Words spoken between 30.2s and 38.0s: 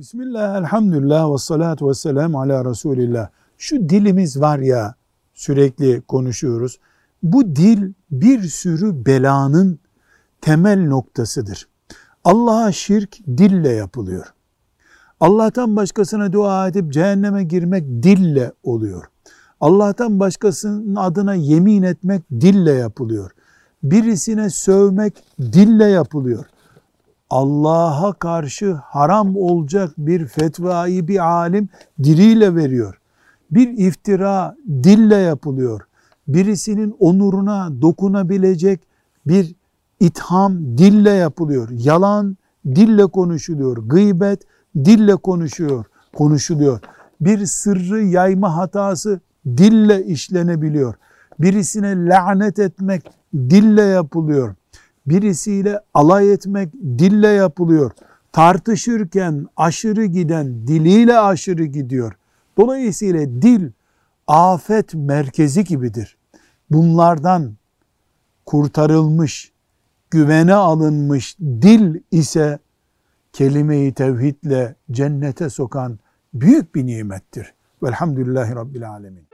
fetvayı bir alim diliyle veriyor. Bir iftira dille yapılıyor. Birisinin onuruna